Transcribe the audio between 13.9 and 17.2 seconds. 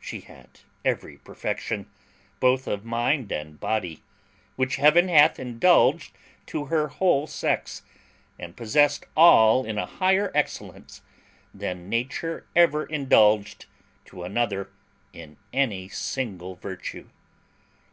to another in any single virtue.